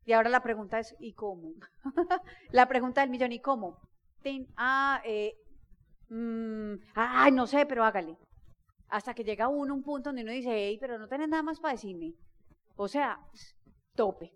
Y 0.04 0.12
ahora 0.12 0.30
la 0.30 0.42
pregunta 0.42 0.78
es, 0.78 0.94
¿y 0.98 1.12
cómo? 1.12 1.52
la 2.50 2.66
pregunta 2.66 3.00
del 3.00 3.10
millón, 3.10 3.32
¿y 3.32 3.40
cómo? 3.40 3.78
ah, 4.56 5.00
eh, 5.04 5.34
ay, 6.94 7.32
no 7.32 7.46
sé, 7.46 7.66
pero 7.66 7.84
hágale. 7.84 8.16
Hasta 8.88 9.14
que 9.14 9.24
llega 9.24 9.48
uno 9.48 9.74
un 9.74 9.82
punto 9.82 10.10
donde 10.10 10.22
uno 10.22 10.32
dice, 10.32 10.50
hey, 10.52 10.76
pero 10.80 10.98
no 10.98 11.08
tenés 11.08 11.28
nada 11.28 11.42
más 11.42 11.60
para 11.60 11.74
decirme. 11.74 12.14
O 12.76 12.88
sea, 12.88 13.18
tope. 13.94 14.32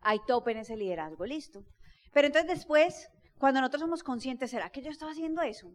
Hay 0.00 0.18
tope 0.26 0.52
en 0.52 0.58
ese 0.58 0.76
liderazgo, 0.76 1.24
listo. 1.24 1.64
Pero 2.12 2.26
entonces 2.26 2.50
después, 2.50 3.08
cuando 3.38 3.60
nosotros 3.60 3.82
somos 3.82 4.02
conscientes, 4.02 4.50
¿será 4.50 4.70
que 4.70 4.82
yo 4.82 4.90
estaba 4.90 5.12
haciendo 5.12 5.42
eso? 5.42 5.68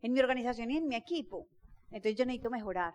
En 0.00 0.12
mi 0.12 0.20
organización 0.20 0.70
y 0.70 0.78
en 0.78 0.88
mi 0.88 0.96
equipo. 0.96 1.46
Entonces 1.90 2.16
yo 2.16 2.24
necesito 2.24 2.50
mejorar. 2.50 2.94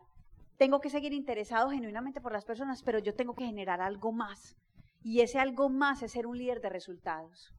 Tengo 0.58 0.80
que 0.80 0.90
seguir 0.90 1.14
interesado 1.14 1.70
genuinamente 1.70 2.22
por 2.22 2.32
las 2.32 2.46
personas, 2.46 2.82
pero 2.82 3.00
yo 3.00 3.14
tengo 3.14 3.36
que 3.36 3.46
generar 3.46 3.82
algo 3.82 4.12
más. 4.12 4.56
Y 5.06 5.22
ese 5.22 5.38
algo 5.38 5.70
más 5.70 6.02
es 6.02 6.14
ser 6.14 6.26
un 6.26 6.36
líder 6.36 6.62
de 6.62 6.70
resultados. 6.70 7.54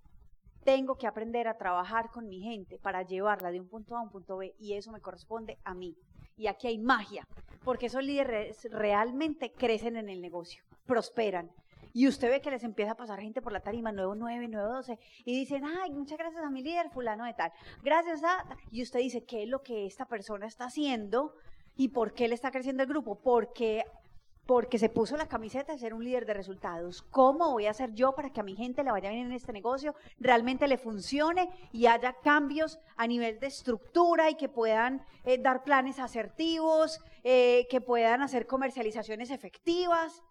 Tengo 0.65 0.97
que 0.97 1.07
aprender 1.07 1.47
a 1.47 1.57
trabajar 1.57 2.11
con 2.11 2.29
mi 2.29 2.41
gente 2.41 2.77
para 2.77 3.03
llevarla 3.03 3.53
de 3.53 3.61
un 3.61 3.69
punto 3.69 3.95
A 3.95 4.01
a 4.01 4.03
un 4.03 4.11
punto 4.11 4.37
B 4.39 4.57
y 4.59 4.73
eso 4.73 4.91
me 4.91 5.01
corresponde 5.01 5.57
a 5.63 5.73
mí. 5.73 5.97
Y 6.37 6.49
aquí 6.49 6.67
hay 6.67 6.77
magia, 6.77 7.25
porque 7.63 7.87
esos 7.87 8.03
líderes 8.03 8.67
realmente 8.73 9.53
crecen 9.53 9.97
en 9.97 10.09
el 10.09 10.21
negocio, 10.21 10.65
prosperan. 10.87 11.49
Y 11.93 12.09
usted 12.09 12.31
ve 12.31 12.41
que 12.41 12.51
les 12.51 12.65
empieza 12.65 12.93
a 12.93 12.97
pasar 12.97 13.21
gente 13.21 13.41
por 13.41 13.53
la 13.53 13.61
tarima 13.61 13.93
99, 13.93 14.49
912 14.49 14.99
y 15.25 15.39
dicen, 15.39 15.65
ay, 15.65 15.93
muchas 15.93 16.19
gracias 16.19 16.43
a 16.43 16.51
mi 16.51 16.65
líder 16.65 16.91
fulano 16.91 17.27
de 17.27 17.35
tal. 17.35 17.53
Gracias 17.85 18.25
a... 18.25 18.45
Y 18.73 18.83
usted 18.83 18.99
dice, 18.99 19.25
¿qué 19.25 19.45
es 19.45 19.49
lo 19.49 19.63
que 19.63 19.87
esta 19.87 20.07
persona 20.07 20.49
está 20.49 20.65
haciendo? 20.65 21.37
¿Y 21.77 21.91
por 21.91 22.13
qué 22.13 22.27
le 22.27 22.35
está 22.35 22.51
creciendo 22.51 22.83
el 22.83 22.89
grupo? 22.89 23.21
Porque 23.21 23.85
porque 24.47 24.79
se 24.79 24.89
puso 24.89 25.17
la 25.17 25.29
camiseta 25.29 25.73
de 25.73 25.79
ser 25.79 25.93
un 25.93 26.05
líder 26.05 26.25
de 26.25 26.35
resultados. 26.35 27.03
¿Cómo 27.11 27.51
voy 27.51 27.67
a 27.67 27.73
hacer 27.73 27.93
yo 27.95 28.15
para 28.15 28.31
que 28.31 28.41
a 28.41 28.45
mi 28.45 28.55
gente 28.55 28.85
le 28.85 28.93
vaya 28.93 29.11
bien 29.11 29.27
en 29.27 29.33
este 29.33 29.53
negocio, 29.53 29.95
realmente 30.19 30.69
le 30.69 30.79
funcione 30.79 31.51
y 31.73 31.87
haya 31.87 32.15
cambios 32.15 32.79
a 32.97 33.07
nivel 33.07 33.41
de 33.41 33.49
estructura 33.49 34.31
y 34.31 34.37
que 34.37 34.49
puedan 34.49 35.05
eh, 35.25 35.39
dar 35.39 35.65
planes 35.65 35.99
asertivos, 35.99 37.01
eh, 37.25 37.67
que 37.69 37.81
puedan 37.81 38.23
hacer 38.23 38.47
comercializaciones 38.47 39.31
efectivas? 39.31 40.23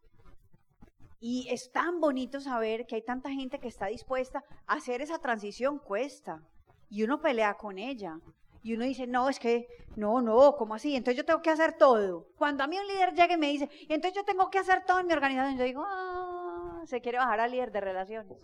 Y 1.19 1.47
es 1.49 1.71
tan 1.71 1.99
bonito 1.99 2.39
saber 2.39 2.85
que 2.85 2.95
hay 2.95 3.01
tanta 3.01 3.31
gente 3.31 3.59
que 3.59 3.67
está 3.67 3.87
dispuesta 3.87 4.43
a 4.67 4.75
hacer 4.75 5.01
esa 5.01 5.19
transición, 5.19 5.79
cuesta. 5.79 6.41
Y 6.89 7.03
uno 7.03 7.19
pelea 7.19 7.55
con 7.55 7.77
ella. 7.79 8.19
Y 8.65 8.73
uno 8.73 8.83
dice, 8.83 9.05
no, 9.05 9.29
es 9.29 9.37
que, 9.37 9.67
no, 9.95 10.23
no, 10.23 10.55
¿cómo 10.57 10.73
así? 10.73 10.95
Entonces 10.95 11.17
yo 11.17 11.23
tengo 11.23 11.43
que 11.43 11.51
hacer 11.51 11.77
todo. 11.77 12.25
Cuando 12.35 12.63
a 12.63 12.67
mí 12.67 12.79
un 12.79 12.87
líder 12.87 13.13
llega 13.13 13.35
y 13.35 13.37
me 13.37 13.51
dice, 13.51 13.69
entonces 13.81 14.15
yo 14.15 14.25
tengo 14.25 14.49
que 14.49 14.57
hacer 14.57 14.83
todo 14.87 14.99
en 14.99 15.05
mi 15.05 15.13
organización, 15.13 15.55
yo 15.55 15.63
digo, 15.65 15.83
ah, 15.85 16.81
se 16.87 16.99
quiere 16.99 17.19
bajar 17.19 17.41
al 17.41 17.51
líder 17.51 17.71
de 17.71 17.79
relaciones. 17.79 18.39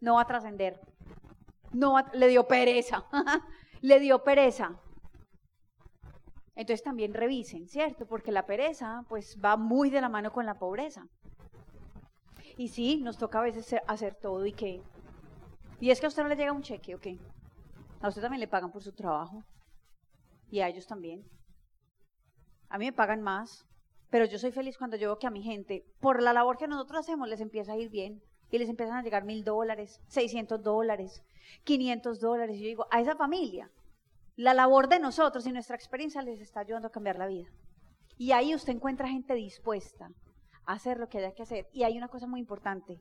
No 0.00 0.14
va 0.14 0.22
a 0.22 0.26
trascender. 0.26 0.80
No 1.74 1.94
le 2.14 2.28
dio 2.28 2.48
pereza. 2.48 3.04
le 3.82 4.00
dio 4.00 4.24
pereza. 4.24 4.80
Entonces 6.54 6.82
también 6.82 7.12
revisen, 7.12 7.68
¿cierto? 7.68 8.06
Porque 8.06 8.32
la 8.32 8.46
pereza, 8.46 9.04
pues, 9.10 9.36
va 9.44 9.58
muy 9.58 9.90
de 9.90 10.00
la 10.00 10.08
mano 10.08 10.32
con 10.32 10.46
la 10.46 10.54
pobreza. 10.54 11.06
Y 12.56 12.68
sí, 12.68 13.02
nos 13.02 13.18
toca 13.18 13.40
a 13.40 13.42
veces 13.42 13.76
hacer 13.86 14.14
todo 14.14 14.46
y 14.46 14.52
qué. 14.52 14.80
Y 15.80 15.90
es 15.90 16.00
que 16.00 16.06
a 16.06 16.08
usted 16.08 16.22
no 16.22 16.30
le 16.30 16.36
llega 16.36 16.52
un 16.52 16.62
cheque, 16.62 16.94
¿o 16.94 16.98
qué? 16.98 17.18
A 18.00 18.08
usted 18.08 18.22
también 18.22 18.40
le 18.40 18.48
pagan 18.48 18.72
por 18.72 18.82
su 18.82 18.92
trabajo 18.92 19.44
y 20.50 20.60
a 20.60 20.68
ellos 20.68 20.86
también. 20.86 21.24
A 22.68 22.78
mí 22.78 22.86
me 22.86 22.92
pagan 22.92 23.22
más, 23.22 23.66
pero 24.10 24.24
yo 24.24 24.38
soy 24.38 24.52
feliz 24.52 24.78
cuando 24.78 24.96
yo 24.96 25.08
veo 25.08 25.18
que 25.18 25.26
a 25.26 25.30
mi 25.30 25.42
gente, 25.42 25.84
por 26.00 26.22
la 26.22 26.32
labor 26.32 26.56
que 26.56 26.68
nosotros 26.68 27.00
hacemos, 27.00 27.28
les 27.28 27.40
empieza 27.40 27.72
a 27.72 27.76
ir 27.76 27.90
bien 27.90 28.22
y 28.50 28.58
les 28.58 28.68
empiezan 28.68 28.96
a 28.96 29.02
llegar 29.02 29.24
mil 29.24 29.44
dólares, 29.44 30.00
seiscientos 30.08 30.62
dólares, 30.62 31.22
quinientos 31.64 32.20
dólares. 32.20 32.56
Y 32.56 32.60
yo 32.60 32.66
digo, 32.66 32.86
a 32.90 33.00
esa 33.00 33.16
familia, 33.16 33.70
la 34.36 34.54
labor 34.54 34.88
de 34.88 35.00
nosotros 35.00 35.46
y 35.46 35.52
nuestra 35.52 35.76
experiencia 35.76 36.22
les 36.22 36.40
está 36.40 36.60
ayudando 36.60 36.88
a 36.88 36.92
cambiar 36.92 37.18
la 37.18 37.26
vida. 37.26 37.48
Y 38.18 38.32
ahí 38.32 38.54
usted 38.54 38.72
encuentra 38.72 39.08
gente 39.08 39.34
dispuesta 39.34 40.10
a 40.64 40.72
hacer 40.72 40.98
lo 40.98 41.08
que 41.08 41.18
haya 41.18 41.34
que 41.34 41.42
hacer. 41.42 41.68
Y 41.72 41.82
hay 41.82 41.96
una 41.98 42.08
cosa 42.08 42.26
muy 42.26 42.40
importante, 42.40 43.00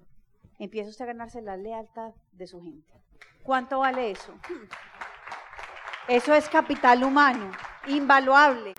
empieza 0.59 0.89
usted 0.89 1.05
a 1.05 1.07
ganarse 1.07 1.41
la 1.41 1.57
lealtad 1.57 2.13
de 2.33 2.47
su 2.47 2.61
gente. 2.61 2.93
¿Cuánto 3.43 3.79
vale 3.79 4.11
eso? 4.11 4.33
Eso 6.07 6.35
es 6.35 6.47
capital 6.49 7.03
humano, 7.03 7.51
invaluable, 7.87 8.75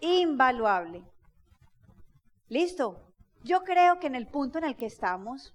invaluable. 0.00 1.02
¿Listo? 2.48 3.14
Yo 3.42 3.62
creo 3.62 3.98
que 3.98 4.08
en 4.08 4.14
el 4.14 4.28
punto 4.28 4.58
en 4.58 4.64
el 4.64 4.76
que 4.76 4.84
estamos, 4.84 5.54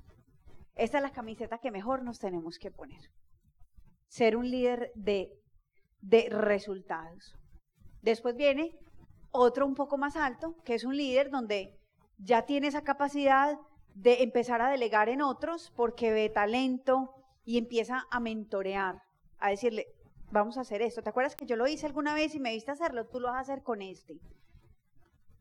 esta 0.73 0.97
es 0.97 1.03
la 1.03 1.11
camiseta 1.11 1.59
que 1.59 1.69
mejor 1.69 2.01
nos 2.01 2.17
tenemos 2.17 2.57
que 2.57 2.71
poner. 2.71 3.11
Ser 4.07 4.35
un 4.35 4.49
líder 4.49 4.91
de, 4.95 5.29
de 6.01 6.29
resultados. 6.31 7.35
Después 8.01 8.35
viene 8.35 8.75
otro 9.29 9.67
un 9.67 9.75
poco 9.75 9.99
más 9.99 10.15
alto, 10.15 10.55
que 10.65 10.73
es 10.73 10.83
un 10.83 10.97
líder 10.97 11.29
donde 11.29 11.79
ya 12.17 12.47
tiene 12.47 12.69
esa 12.69 12.81
capacidad 12.81 13.55
de 13.93 14.23
empezar 14.23 14.63
a 14.63 14.71
delegar 14.71 15.09
en 15.09 15.21
otros 15.21 15.71
porque 15.75 16.11
ve 16.11 16.29
talento 16.29 17.13
y 17.45 17.59
empieza 17.59 18.07
a 18.09 18.19
mentorear, 18.19 19.03
a 19.37 19.51
decirle, 19.51 19.85
vamos 20.31 20.57
a 20.57 20.61
hacer 20.61 20.81
esto. 20.81 21.01
¿Te 21.01 21.09
acuerdas 21.09 21.35
que 21.35 21.45
yo 21.45 21.55
lo 21.55 21.67
hice 21.67 21.85
alguna 21.85 22.13
vez 22.13 22.35
y 22.35 22.39
me 22.39 22.53
viste 22.53 22.71
hacerlo? 22.71 23.05
Tú 23.05 23.19
lo 23.19 23.27
vas 23.27 23.37
a 23.37 23.51
hacer 23.51 23.63
con 23.63 23.81
este. 23.81 24.19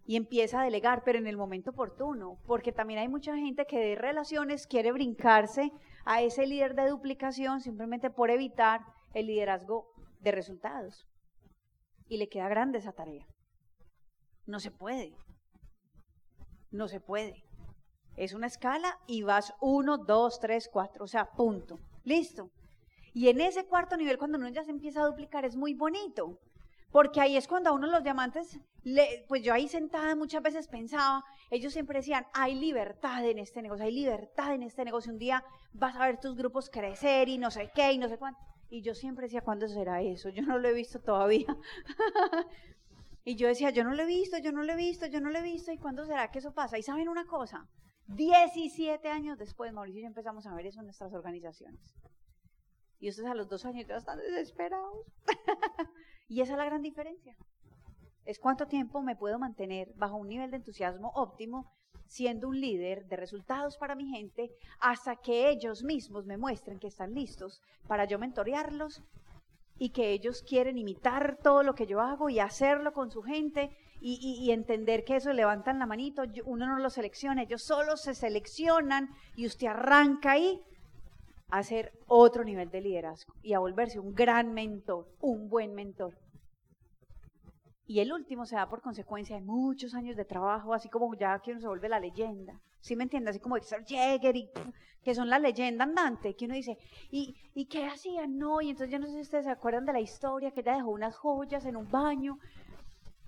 Y 0.05 0.17
empieza 0.17 0.61
a 0.61 0.65
delegar, 0.65 1.03
pero 1.05 1.19
en 1.19 1.27
el 1.27 1.37
momento 1.37 1.71
oportuno, 1.71 2.39
porque 2.47 2.73
también 2.73 3.01
hay 3.01 3.09
mucha 3.09 3.35
gente 3.37 3.67
que 3.67 3.79
de 3.79 3.97
relaciones 3.97 4.67
quiere 4.67 4.93
brincarse 4.93 5.73
a 6.05 6.23
ese 6.23 6.47
líder 6.47 6.75
de 6.75 6.89
duplicación 6.89 7.61
simplemente 7.61 8.11
por 8.11 8.31
evitar 8.31 8.83
el 9.15 9.27
liderazgo 9.27 9.93
de 10.21 10.31
resultados. 10.31 11.07
Y 12.09 12.19
le 12.19 12.29
queda 12.29 12.49
grande 12.49 12.79
esa 12.79 12.93
tarea. 12.93 13.27
No 14.47 14.61
se 14.61 14.71
puede. 14.71 15.13
No 16.71 16.87
se 16.87 17.01
puede. 17.01 17.43
Es 18.17 18.33
una 18.33 18.47
escala 18.47 18.99
y 19.09 19.23
vas 19.23 19.55
uno, 19.61 19.99
dos, 19.99 20.39
tres, 20.39 20.71
cuatro, 20.73 21.05
o 21.05 21.09
sea, 21.09 21.33
punto. 21.33 21.81
Listo. 22.05 22.51
Y 23.17 23.31
en 23.31 23.41
ese 23.41 23.65
cuarto 23.65 23.97
nivel, 23.97 24.19
cuando 24.19 24.37
uno 24.37 24.51
ya 24.51 24.63
se 24.63 24.71
empieza 24.71 25.01
a 25.01 25.07
duplicar, 25.07 25.47
es 25.47 25.57
muy 25.57 25.73
bonito. 25.73 26.39
Porque 26.91 27.23
ahí 27.23 27.39
es 27.39 27.49
cuando 27.49 27.71
a 27.71 27.73
uno 27.73 27.87
los 27.87 28.03
diamantes, 28.03 28.61
pues 29.27 29.43
yo 29.43 29.55
ahí 29.55 29.69
sentada 29.69 30.15
muchas 30.15 30.43
veces 30.43 30.69
pensaba, 30.69 31.25
ellos 31.51 31.73
siempre 31.73 32.01
decían, 32.01 32.27
hay 32.35 32.57
libertad 32.57 33.25
en 33.25 33.39
este 33.39 33.63
negocio, 33.63 33.87
hay 33.87 33.93
libertad 33.93 34.53
en 34.53 34.63
este 34.63 34.85
negocio. 34.85 35.11
Un 35.11 35.19
día 35.19 35.43
vas 35.73 35.97
a 35.97 36.01
ver 36.01 36.21
tus 36.21 36.37
grupos 36.37 36.69
crecer 36.69 37.31
y 37.31 37.39
no 37.39 37.51
sé 37.51 37.71
qué 37.75 37.91
y 37.91 37.97
no 37.97 38.07
sé 38.11 38.19
cuánto. 38.19 38.39
Y 38.69 38.83
yo 38.83 38.95
siempre 38.95 39.25
decía, 39.25 39.41
¿cuándo 39.41 39.67
será 39.67 40.03
eso? 40.03 40.29
Yo 40.29 40.43
no 40.43 40.59
lo 40.59 40.69
he 40.69 40.75
visto 40.75 41.01
todavía. 41.01 41.57
y 43.25 43.37
yo 43.37 43.49
decía, 43.49 43.71
yo 43.71 43.83
no 43.83 43.95
lo 43.95 44.03
he 44.03 44.07
visto, 44.07 44.37
yo 44.37 44.53
no 44.53 44.63
lo 44.63 44.75
he 44.75 44.77
visto, 44.77 45.07
yo 45.07 45.23
no 45.23 45.31
lo 45.31 45.39
he 45.39 45.43
visto. 45.43 45.73
¿Y 45.73 45.79
cuándo 45.79 46.05
será 46.05 46.31
que 46.31 46.41
eso 46.41 46.53
pasa? 46.53 46.77
Y 46.77 46.83
saben 46.83 47.09
una 47.09 47.25
cosa, 47.25 47.67
17 48.09 49.09
años 49.09 49.39
después, 49.39 49.73
Mauricio 49.73 50.03
y 50.03 50.05
empezamos 50.05 50.47
a 50.47 50.55
ver 50.55 50.67
eso 50.67 50.81
en 50.81 50.85
nuestras 50.85 51.15
organizaciones. 51.15 51.97
Y 52.99 53.09
ustedes 53.11 53.31
a 53.31 53.35
los 53.35 53.49
dos 53.49 53.65
años 53.65 53.87
ya 53.87 53.97
están 53.97 54.19
desesperados. 54.19 55.07
y 56.29 56.41
esa 56.41 56.53
es 56.53 56.59
la 56.59 56.65
gran 56.65 56.83
diferencia. 56.83 57.37
Es 58.25 58.39
cuánto 58.39 58.67
tiempo 58.67 59.03
me 59.03 59.17
puedo 59.17 59.39
mantener 59.39 59.93
bajo 59.95 60.17
un 60.17 60.29
nivel 60.29 60.51
de 60.51 60.57
entusiasmo 60.57 61.13
óptimo 61.15 61.73
siendo 62.09 62.49
un 62.49 62.61
líder 62.61 63.07
de 63.07 63.17
resultados 63.17 63.77
para 63.77 63.95
mi 63.95 64.07
gente 64.09 64.51
hasta 64.81 65.17
que 65.17 65.51
ellos 65.51 65.83
mismos 65.83 66.27
me 66.27 66.37
muestren 66.37 66.79
que 66.79 66.87
están 66.87 67.15
listos 67.15 67.61
para 67.87 68.05
yo 68.05 68.19
mentorearlos 68.19 69.03
y 69.79 69.91
que 69.91 70.13
ellos 70.13 70.43
quieren 70.43 70.79
imitar 70.79 71.39
todo 71.43 71.63
lo 71.63 71.75
que 71.75 71.87
yo 71.87 72.01
hago 72.01 72.31
y 72.31 72.39
hacerlo 72.39 72.93
con 72.93 73.11
su 73.11 73.23
gente 73.23 73.77
y, 74.01 74.51
entender 74.53 75.05
que 75.05 75.17
eso 75.17 75.33
levantan 75.33 75.79
la 75.79 75.87
manito, 75.87 76.23
uno 76.45 76.67
no 76.67 76.79
lo 76.79 76.91
selecciona, 76.91 77.43
ellos 77.43 77.63
solo 77.63 77.97
se 77.97 78.15
seleccionan 78.15 79.09
y 79.35 79.47
usted 79.47 79.67
arranca 79.67 80.33
ahí 80.33 80.63
a 81.49 81.59
hacer 81.59 81.93
otro 82.07 82.45
nivel 82.45 82.71
de 82.71 82.81
liderazgo 82.81 83.35
y 83.43 83.53
a 83.53 83.59
volverse 83.59 84.01
un 84.01 84.15
gran 84.15 84.53
mentor, 84.53 85.09
un 85.21 85.49
buen 85.49 85.75
mentor. 85.75 86.19
Y 87.87 88.01
el 88.01 88.13
último 88.13 88.47
se 88.47 88.57
da 88.57 88.69
por 88.69 88.83
consecuencia 88.83 89.37
de 89.37 89.43
muchos 89.43 89.95
años 89.95 90.17
de 90.17 90.25
trabajo, 90.25 90.75
así 90.75 90.89
como 90.89 91.15
ya 91.15 91.39
que 91.39 91.53
uno 91.53 91.61
se 91.61 91.69
vuelve 91.69 91.89
la 91.89 92.01
leyenda. 92.01 92.61
¿Sí 92.81 92.97
me 92.97 93.05
entiende? 93.05 93.31
Así 93.31 93.39
como 93.39 93.55
Dexter 93.55 93.85
Jäger, 93.85 94.37
y, 94.37 94.51
que 95.03 95.15
son 95.15 95.31
la 95.31 95.39
leyenda 95.39 95.85
andante, 95.85 96.35
que 96.35 96.47
uno 96.47 96.55
dice, 96.55 96.79
¿y, 97.11 97.37
¿y 97.55 97.67
qué 97.67 97.85
hacían? 97.87 98.39
No, 98.39 98.61
y 98.61 98.71
entonces 98.71 98.93
yo 98.93 98.99
no 98.99 99.07
sé 99.07 99.13
si 99.13 99.21
ustedes 99.21 99.45
se 99.45 99.51
acuerdan 99.53 99.85
de 99.85 99.93
la 99.93 100.01
historia, 100.01 100.51
que 100.51 100.61
ella 100.61 100.75
dejó 100.75 100.91
unas 100.91 101.17
joyas 101.17 101.65
en 101.65 101.77
un 101.77 101.89
baño, 101.89 102.39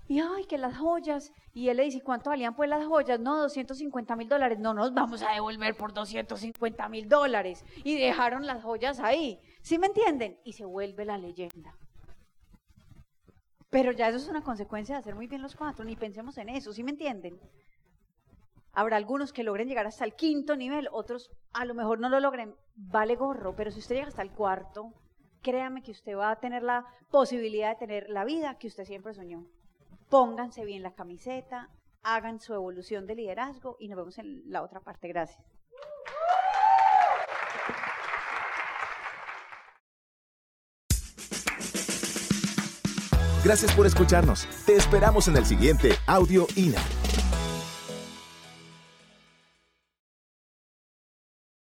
y 0.09 0.19
ay, 0.21 0.45
que 0.45 0.57
las 0.57 0.75
joyas, 0.75 1.31
y 1.53 1.69
él 1.69 1.77
le 1.77 1.83
dice, 1.83 2.01
¿cuánto 2.01 2.31
valían 2.31 2.55
pues 2.55 2.67
las 2.67 2.83
joyas? 2.87 3.19
No, 3.19 3.37
250 3.37 4.15
mil 4.15 4.27
dólares, 4.27 4.57
no 4.57 4.73
nos 4.73 4.91
vamos 4.91 5.21
a 5.21 5.33
devolver 5.33 5.77
por 5.77 5.93
250 5.93 6.89
mil 6.89 7.07
dólares, 7.07 7.63
y 7.83 7.95
dejaron 7.95 8.47
las 8.47 8.63
joyas 8.63 8.99
ahí, 8.99 9.39
¿sí 9.61 9.77
me 9.77 9.85
entienden? 9.85 10.39
Y 10.43 10.53
se 10.53 10.65
vuelve 10.65 11.05
la 11.05 11.19
leyenda. 11.19 11.75
Pero 13.69 13.91
ya 13.91 14.07
eso 14.07 14.17
es 14.17 14.27
una 14.27 14.41
consecuencia 14.41 14.95
de 14.95 15.01
hacer 15.01 15.13
muy 15.13 15.27
bien 15.27 15.43
los 15.43 15.55
cuatro, 15.55 15.85
ni 15.85 15.95
pensemos 15.95 16.39
en 16.39 16.49
eso, 16.49 16.73
¿sí 16.73 16.83
me 16.83 16.89
entienden? 16.89 17.39
Habrá 18.73 18.97
algunos 18.97 19.31
que 19.31 19.43
logren 19.43 19.67
llegar 19.67 19.85
hasta 19.85 20.05
el 20.05 20.15
quinto 20.15 20.55
nivel, 20.55 20.89
otros 20.91 21.29
a 21.53 21.65
lo 21.65 21.75
mejor 21.75 21.99
no 21.99 22.09
lo 22.09 22.19
logren, 22.19 22.55
vale 22.75 23.15
gorro, 23.15 23.55
pero 23.55 23.69
si 23.69 23.77
usted 23.77 23.97
llega 23.97 24.07
hasta 24.07 24.23
el 24.23 24.31
cuarto, 24.31 24.91
créame 25.43 25.83
que 25.83 25.91
usted 25.91 26.17
va 26.17 26.31
a 26.31 26.39
tener 26.39 26.63
la 26.63 26.87
posibilidad 27.11 27.69
de 27.69 27.75
tener 27.75 28.09
la 28.09 28.25
vida 28.25 28.57
que 28.57 28.65
usted 28.65 28.85
siempre 28.85 29.13
soñó. 29.13 29.45
Pónganse 30.09 30.65
bien 30.65 30.81
la 30.81 30.95
camiseta, 30.95 31.69
hagan 32.01 32.39
su 32.39 32.53
evolución 32.53 33.05
de 33.05 33.15
liderazgo 33.15 33.77
y 33.79 33.87
nos 33.87 33.97
vemos 33.97 34.17
en 34.17 34.41
la 34.51 34.63
otra 34.63 34.79
parte. 34.79 35.07
Gracias. 35.07 35.39
Gracias 43.43 43.73
por 43.73 43.85
escucharnos. 43.85 44.47
Te 44.65 44.75
esperamos 44.75 45.27
en 45.27 45.37
el 45.37 45.45
siguiente 45.45 45.93
Audio 46.07 46.47
INA. 46.55 46.81